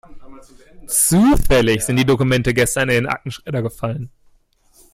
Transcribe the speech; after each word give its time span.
Zufällig 0.87 1.83
sind 1.85 1.95
die 1.97 2.05
Dokumente 2.05 2.55
gestern 2.55 2.89
in 2.89 3.03
den 3.03 3.05
Aktenschredder 3.05 3.61
gefallen. 3.61 4.09